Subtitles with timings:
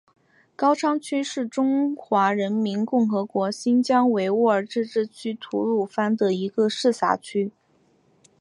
[0.55, 7.51] 高昌区是中华人民共和国新疆维吾尔自治区吐鲁番市的一个市辖区。